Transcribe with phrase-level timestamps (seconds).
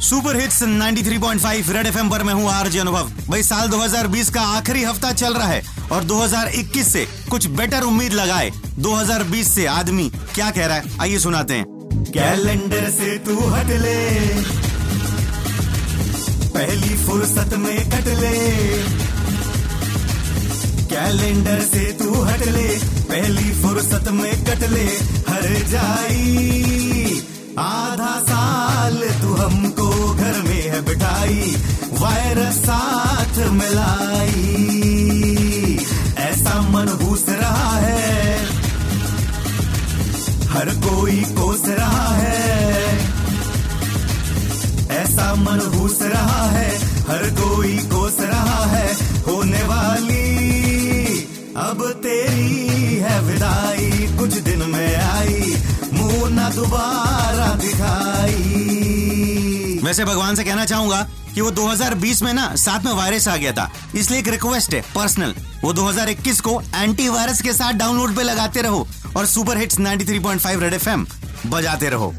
[0.00, 4.84] Super hits 93.5 red FM पर मैं हूँ आरजे अनुभव। भाई, साल 2020 का आखिरी
[4.84, 10.50] हफ़्ता चल रहा है और 2021 से कुछ बेटर उम्मीद लगाए। 2020 से आदमी क्या
[10.50, 10.84] कह रहा है?
[11.00, 11.64] आइए सुनाते हैं।
[12.14, 14.26] कैलेंडर से तू हट ले।
[16.48, 18.68] पहली फुर्सत में कट ले।
[20.84, 22.68] कैलेंडर से तू हट ले।
[23.04, 24.86] पहली फुर्सत में कट ले।
[25.28, 27.26] हर जाई,
[27.58, 29.79] आधा साल तू हमको
[32.00, 34.66] वायरस साथ मिलाई।
[36.18, 38.44] ऐसा मनहूस रहा है।
[40.48, 42.98] हर कोई कोस रहा है।
[44.90, 46.76] ऐसा मनहूस रहा है।
[47.08, 48.94] हर कोई कोस रहा है।
[49.26, 50.20] होने वाली
[51.56, 55.62] अब तेरी है विदाई। कुछ दिन में आई,
[55.92, 58.66] मुँह ना दोबारा दिखाई।
[59.84, 63.52] वैसे भगवान से कहना चाहूँगा कि वो 2020 में ना साथ में वायरस आ गया
[63.52, 68.22] था। इसलिए एक रिक्वेस्ट है पर्सनल वो 2021 को एंटी वायरस के साथ डाउनलोड पे
[68.22, 68.86] लगाते रहो
[69.16, 71.06] और सुपर हिट्स 93.5 रेड एफएम
[71.46, 72.14] बजाते रहो।